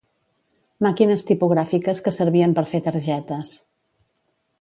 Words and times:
Màquines 0.85 1.25
tipogràfiques 1.27 2.01
que 2.07 2.13
servien 2.15 2.57
per 2.61 2.67
fer 2.73 2.81
targetes. 2.89 3.53